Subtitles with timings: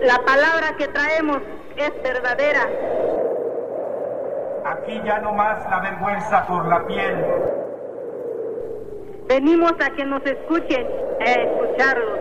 [0.00, 1.38] La palabra que traemos
[1.76, 2.68] es verdadera.
[4.64, 7.24] Aquí ya no más la vergüenza por la piel.
[9.28, 10.86] Venimos a que nos escuchen,
[11.20, 12.18] a escucharlos.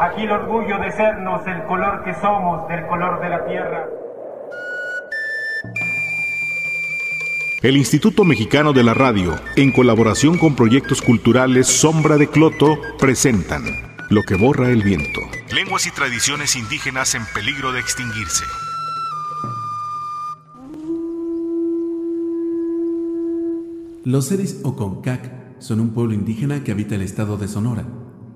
[0.00, 3.88] Aquí el orgullo de sernos el color que somos, del color de la tierra.
[7.62, 13.91] El Instituto Mexicano de la Radio, en colaboración con proyectos culturales Sombra de Cloto, presentan
[14.12, 15.20] Lo que borra el viento.
[15.54, 18.44] Lenguas y tradiciones indígenas en peligro de extinguirse.
[24.04, 27.88] Los Seris o Concac son un pueblo indígena que habita el estado de Sonora.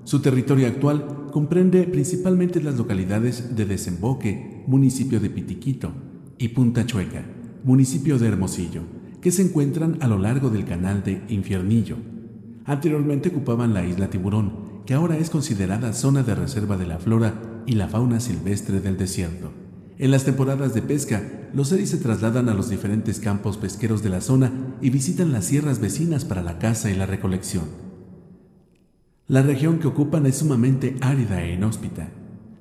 [0.03, 5.93] Su territorio actual comprende principalmente las localidades de Desemboque, municipio de Pitiquito,
[6.39, 7.23] y Punta Chueca,
[7.63, 8.81] municipio de Hermosillo
[9.21, 11.97] que se encuentran a lo largo del canal de Infiernillo.
[12.65, 17.33] Anteriormente ocupaban la isla Tiburón, que ahora es considerada zona de reserva de la flora
[17.65, 19.51] y la fauna silvestre del desierto.
[19.97, 24.09] En las temporadas de pesca, los seres se trasladan a los diferentes campos pesqueros de
[24.09, 27.65] la zona y visitan las sierras vecinas para la caza y la recolección.
[29.27, 32.09] La región que ocupan es sumamente árida e inhóspita.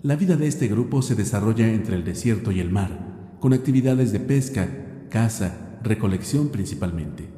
[0.02, 4.10] La vida de este grupo se desarrolla entre el desierto y el mar, con actividades
[4.10, 4.68] de pesca,
[5.10, 7.35] caza, recolección principalmente.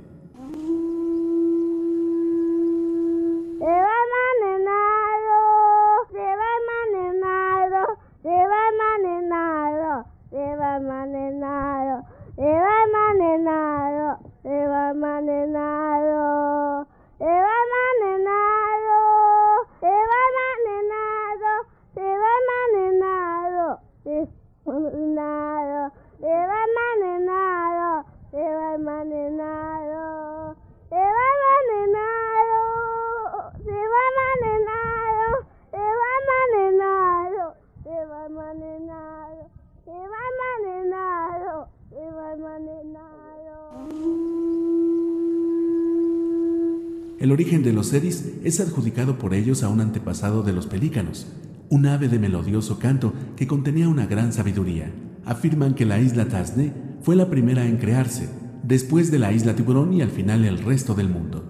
[47.28, 51.26] El origen de los seris es adjudicado por ellos a un antepasado de los pelícanos,
[51.68, 54.90] un ave de melodioso canto que contenía una gran sabiduría.
[55.26, 56.72] Afirman que la isla Tasne
[57.02, 58.30] fue la primera en crearse,
[58.62, 61.44] después de la isla Tiburón y al final el resto del mundo.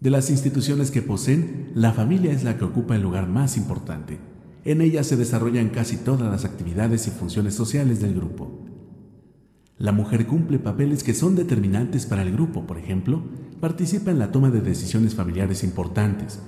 [0.00, 4.18] De las instituciones que poseen, la familia es la que ocupa el lugar más importante.
[4.64, 8.66] En ella se desarrollan casi todas las actividades y funciones sociales del grupo.
[9.78, 13.22] La mujer cumple papeles que son determinantes para el grupo, por ejemplo,
[13.62, 16.40] participa en la toma de decisiones familiares importantes,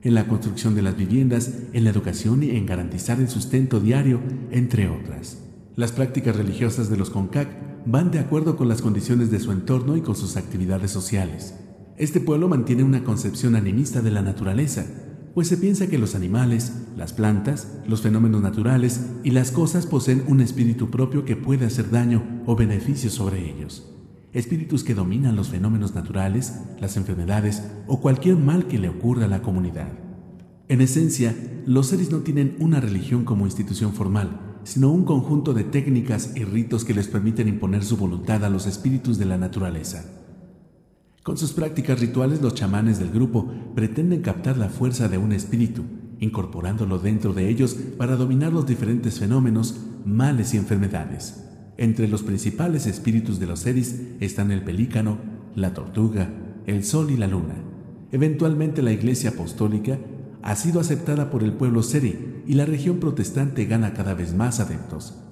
[0.00, 4.22] en la construcción de las viviendas, en la educación y en garantizar el sustento diario,
[4.50, 5.36] entre otras.
[5.74, 9.98] Las prácticas religiosas de los CONCAC van de acuerdo con las condiciones de su entorno
[9.98, 11.52] y con sus actividades sociales.
[11.98, 14.86] Este pueblo mantiene una concepción animista de la naturaleza,
[15.34, 20.24] pues se piensa que los animales, las plantas, los fenómenos naturales y las cosas poseen
[20.26, 23.92] un espíritu propio que puede hacer daño o beneficio sobre ellos
[24.36, 29.28] espíritus que dominan los fenómenos naturales, las enfermedades o cualquier mal que le ocurra a
[29.28, 29.88] la comunidad.
[30.68, 35.64] En esencia, los seres no tienen una religión como institución formal, sino un conjunto de
[35.64, 40.04] técnicas y ritos que les permiten imponer su voluntad a los espíritus de la naturaleza.
[41.22, 45.82] Con sus prácticas rituales, los chamanes del grupo pretenden captar la fuerza de un espíritu,
[46.20, 51.42] incorporándolo dentro de ellos para dominar los diferentes fenómenos, males y enfermedades.
[51.78, 55.18] Entre los principales espíritus de los seres están el pelícano,
[55.54, 56.28] la tortuga,
[56.66, 57.54] el sol y la luna.
[58.12, 59.98] Eventualmente la Iglesia Apostólica
[60.42, 64.60] ha sido aceptada por el pueblo seri y la región protestante gana cada vez más
[64.60, 65.22] adeptos.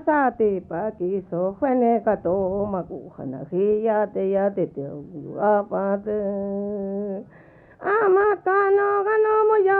[0.00, 7.22] 阿萨的巴吉，索欢那个多玛古罕拉黑呀的呀的丢丢阿巴的，
[7.76, 9.74] 阿玛达诺格诺莫呀，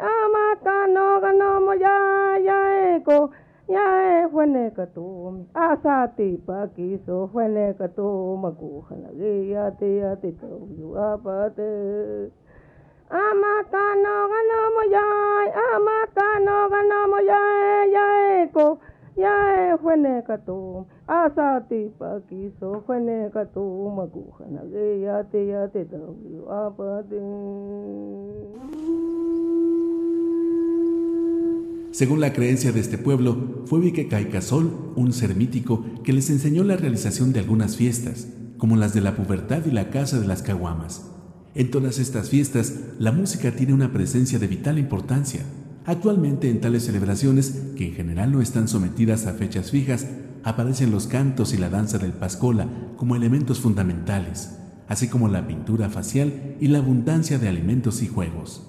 [0.00, 3.30] 阿玛达诺格诺莫呀呀哎个，
[3.68, 12.28] 呀哎欢那个多，阿萨的巴吉，索欢那个多玛古罕拉黑呀的呀的丢丢阿巴的，
[13.08, 15.00] 阿玛达诺格诺莫呀，
[15.54, 18.76] 阿玛达诺格诺莫呀呀哎个。
[21.06, 22.30] Asati ge
[31.92, 36.62] Según la creencia de este pueblo, fue Vique Caicasol, un ser mítico que les enseñó
[36.62, 38.28] la realización de algunas fiestas,
[38.58, 41.10] como las de la pubertad y la casa de las caguamas.
[41.54, 45.42] En todas estas fiestas, la música tiene una presencia de vital importancia.
[45.86, 50.06] Actualmente en tales celebraciones, que en general no están sometidas a fechas fijas,
[50.44, 54.56] aparecen los cantos y la danza del Pascola como elementos fundamentales,
[54.88, 58.66] así como la pintura facial y la abundancia de alimentos y juegos.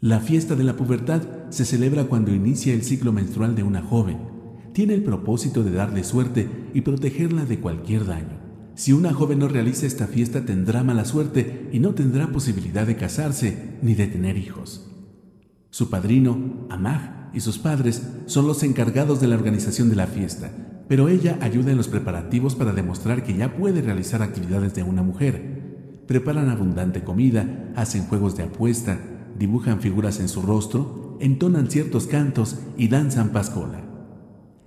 [0.00, 4.18] La fiesta de la pubertad se celebra cuando inicia el ciclo menstrual de una joven.
[4.72, 8.40] Tiene el propósito de darle suerte y protegerla de cualquier daño.
[8.74, 12.96] Si una joven no realiza esta fiesta tendrá mala suerte y no tendrá posibilidad de
[12.96, 14.91] casarse ni de tener hijos.
[15.72, 20.50] Su padrino, Amag, y sus padres son los encargados de la organización de la fiesta,
[20.86, 25.02] pero ella ayuda en los preparativos para demostrar que ya puede realizar actividades de una
[25.02, 26.02] mujer.
[26.06, 29.00] Preparan abundante comida, hacen juegos de apuesta,
[29.38, 33.80] dibujan figuras en su rostro, entonan ciertos cantos y danzan pascola.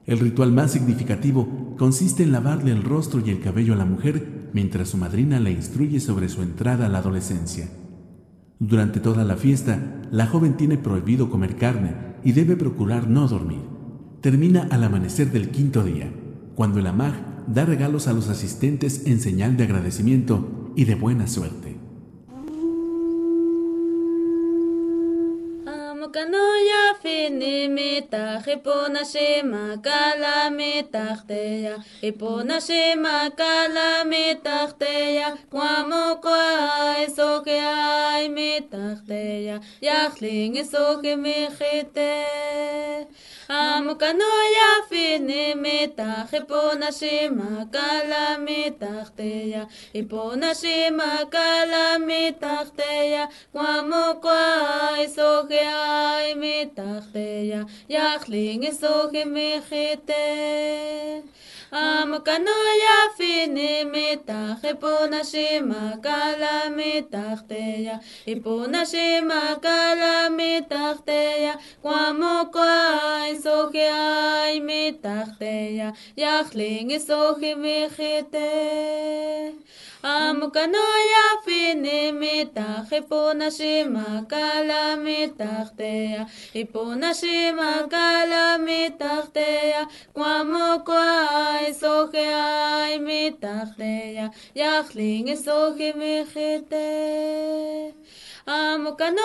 [0.07, 4.49] El ritual más significativo consiste en lavarle el rostro y el cabello a la mujer
[4.53, 7.69] mientras su madrina le instruye sobre su entrada a la adolescencia.
[8.59, 11.93] Durante toda la fiesta, la joven tiene prohibido comer carne
[12.23, 13.61] y debe procurar no dormir.
[14.21, 16.09] Termina al amanecer del quinto día,
[16.55, 17.13] cuando el amag
[17.47, 21.75] da regalos a los asistentes en señal de agradecimiento y de buena suerte.
[27.01, 40.55] finimitach, ipona shema kalamitach teya, ipona shema kalamitach teya, kwamu kwae soke aimitach teya, yachling
[40.57, 42.13] isoke michite.
[43.49, 49.63] המוקנויה פנימתך, איפו נשים הקלה מתחתיה,
[49.95, 55.55] איפו נשים הקלה מתחתיה, כמו כוי סוכי
[56.35, 60.13] מתחתיה, יחלין סוכי מחיתך.
[61.75, 75.89] המוקנויה פיני מתח, איפור נשים הקלה מתחתיה, איפור נשים הקלה מתחתיה, כמו כהי סוכי מתחתיה,
[76.17, 78.37] יחלינג סוכי וחיתה.
[80.05, 86.23] המוקנויה פיני מתח, איפור נשים הקלה מתחתיה,
[86.55, 89.83] איפור נשים הקלה מתחתיה,
[90.15, 95.93] כמו כהי kwa eso que hay mita teya yachling eso que
[98.47, 99.21] עמוקה לא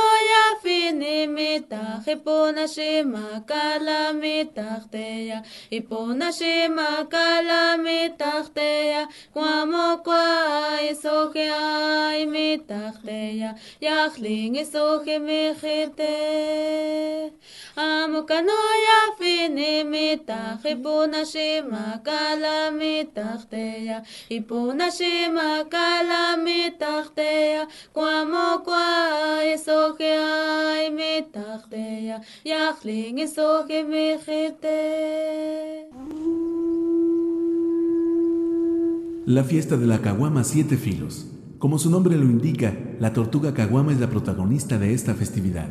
[0.58, 5.40] יפיני מתח, איפו נשימה קלה מתחתיה,
[5.72, 9.42] איפו נשימה קלה מתחתיה, כמו
[10.04, 11.48] כוואי סוכי
[12.26, 13.50] מתחתיה,
[13.82, 16.02] יחלין איסוכי מחיתה.
[17.78, 23.98] עמוקה לא יפיני מתח, איפו נשימה קלה מתחתיה,
[24.30, 27.64] איפו נשימה קלה מתחתיה,
[27.94, 28.10] כמו
[28.64, 29.09] כוואי
[39.26, 41.26] La fiesta de la caguama siete filos.
[41.58, 45.68] Como su nombre lo indica, la tortuga caguama es la protagonista de esta festividad.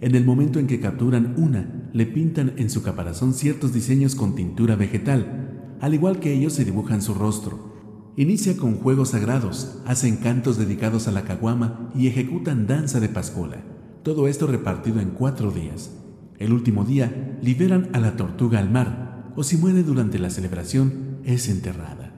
[0.00, 4.34] En el momento en que capturan una, le pintan en su caparazón ciertos diseños con
[4.34, 7.73] tintura vegetal, al igual que ellos se dibujan su rostro.
[8.16, 13.56] Inicia con juegos sagrados, hacen cantos dedicados a la caguama y ejecutan danza de pascola.
[14.04, 15.90] Todo esto repartido en cuatro días.
[16.38, 21.18] El último día liberan a la tortuga al mar, o si muere durante la celebración,
[21.24, 22.12] es enterrada.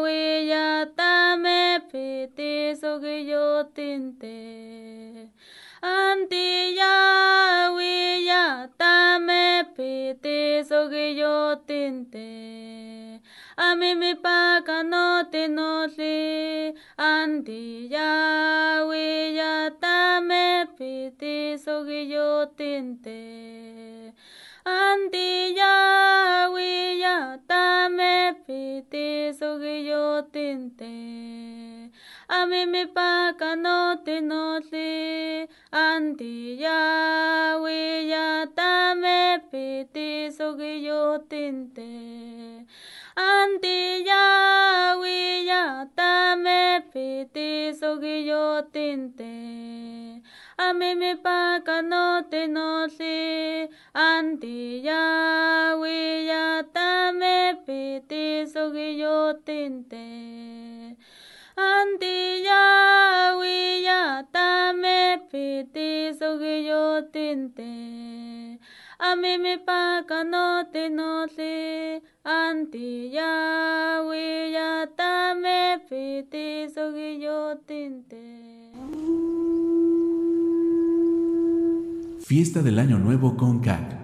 [0.00, 4.38] huilla tame piti sogiyo tinte
[5.82, 8.20] Ame mi paca no te no se Antilla huilla
[19.80, 23.20] tame piti sogiyo tinte
[24.64, 30.94] Antilla huilla tame piti sogiyo tinte
[32.28, 36.78] a mí me paga no te no se Antilla
[37.60, 41.20] huilla tame piti sogiyo
[43.20, 50.22] tinte Antilla huilla tame piti sogiyo tinte
[50.56, 52.46] a mí me paga no te.
[52.48, 60.96] No se Antilla huilla tame piti sogiyo tinte
[61.56, 67.70] Antilla huilla tame piti sogiyo tinte
[68.98, 72.09] Ameme pakanote notli Antiya wiyatame piti sogiyotinte
[82.20, 83.98] Fiesta del Año Nuevo con CAC.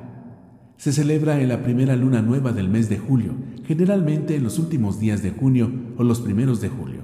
[0.76, 3.30] Se celebra en la primera luna nueva del mes de julio,
[3.64, 7.02] generalmente en los últimos días de junio o los primeros de julio.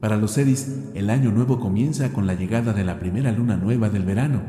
[0.00, 3.90] Para los Sedis, el año nuevo comienza con la llegada de la primera luna nueva
[3.90, 4.40] del verano.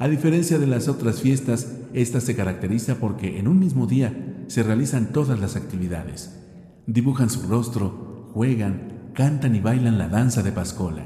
[0.00, 4.62] A diferencia de las otras fiestas, esta se caracteriza porque en un mismo día se
[4.62, 6.38] realizan todas las actividades.
[6.86, 11.04] Dibujan su rostro, juegan, cantan y bailan la danza de Pascola.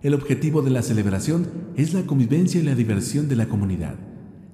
[0.00, 3.96] El objetivo de la celebración es la convivencia y la diversión de la comunidad.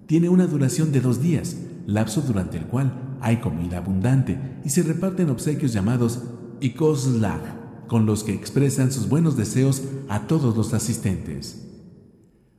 [0.09, 4.83] Tiene una duración de dos días, lapso durante el cual hay comida abundante y se
[4.83, 6.25] reparten obsequios llamados
[6.59, 11.69] ikoslag, con los que expresan sus buenos deseos a todos los asistentes.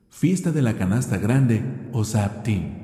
[0.08, 2.75] Fiesta de la canasta grande o Saptim.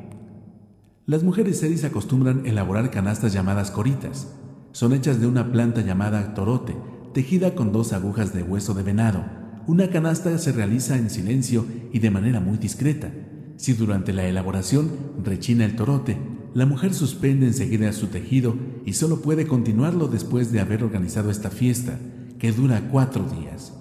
[1.07, 4.29] Las mujeres seris acostumbran elaborar canastas llamadas coritas.
[4.73, 6.77] Son hechas de una planta llamada torote,
[7.13, 12.01] tejida con dos agujas de hueso de venado una canasta se realiza en silencio y
[12.01, 13.13] de manera muy discreta.
[13.57, 14.91] Si durante la elaboración
[15.23, 16.19] rechina el torote,
[16.53, 21.51] la mujer suspende enseguida su tejido y solo puede continuarlo después de haber organizado esta
[21.51, 21.99] fiesta,
[22.41, 23.73] que dura cuatro días.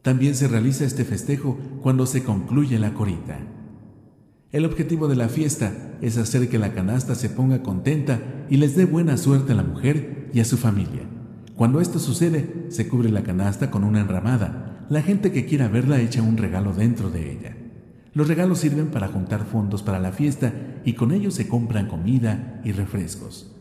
[0.00, 3.38] También se realiza este festejo cuando se concluye la corita.
[4.52, 8.76] El objetivo de la fiesta es hacer que la canasta se ponga contenta y les
[8.76, 11.02] dé buena suerte a la mujer y a su familia.
[11.56, 16.00] Cuando esto sucede, se cubre la canasta con una enramada la gente que quiera verla
[16.00, 17.56] echa un regalo dentro de ella.
[18.14, 20.52] Los regalos sirven para juntar fondos para la fiesta
[20.84, 23.52] y con ellos se compran comida y refrescos.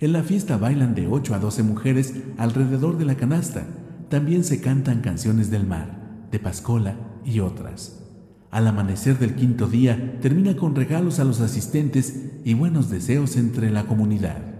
[0.00, 3.66] En la fiesta bailan de 8 a 12 mujeres alrededor de la canasta.
[4.10, 8.05] También se cantan canciones del mar, de Pascola y otras.
[8.50, 13.70] Al amanecer del quinto día termina con regalos a los asistentes y buenos deseos entre
[13.70, 14.56] la comunidad.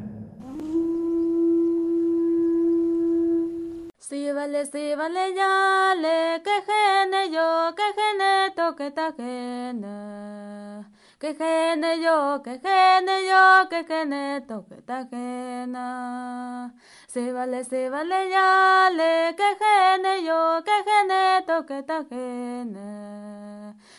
[4.09, 10.87] Si vale, si vale, ya le, que gene yo, que gene to, que ta gene.
[11.19, 16.71] Que gene yo, que gene yo, que gene to, que ta gene.
[17.09, 23.36] Si vale, si vale, ya le, que gene yo, que gene to, que ta gene.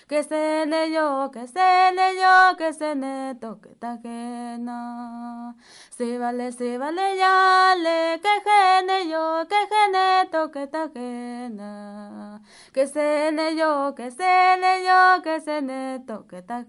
[0.08, 5.54] Que se le yo, que se le yo, que se ne to, que gene.
[5.98, 12.40] Si vale, si vale, ya le, que gene yo, que gene to, que gene.
[12.72, 16.64] Que se ne yo, que se ne yo, que se ne to, que ta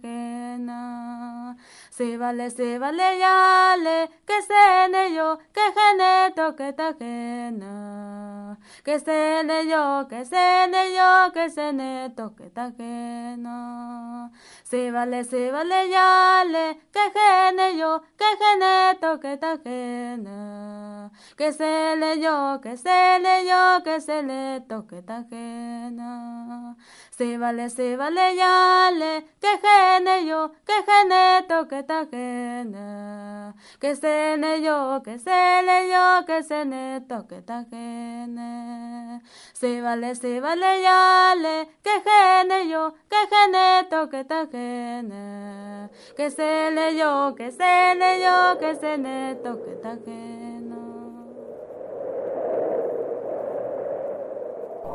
[1.98, 6.94] Si vale, si vale, ya le, que se ne yo, que gene to, que ta
[6.94, 8.56] gene.
[8.84, 14.30] Que se ne yo, que se ne yo, que se ne to, que ta gene.
[14.62, 21.10] Si vale, si vale, ya le, que gene yo, que gene to, que ta gena,
[21.36, 26.76] que se le yo, que se le yo, que se le toque ta gena.
[27.18, 33.56] Se vale, se vale ya le, que gene yo, que gene toque ta gena.
[33.80, 39.20] Que se le yo, que se le yo, que se le toque ta gena.
[39.52, 45.90] Se vale, se vale ya le, que gene yo, que gene toque ta gena.
[46.16, 50.47] Que se le yo, que se le yo, que se le toque ta gena.